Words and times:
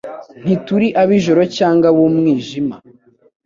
ntituri 0.41 0.87
ab'ijoro 1.01 1.41
cyangwa 1.57 1.85
ab'umwijima." 1.91 2.75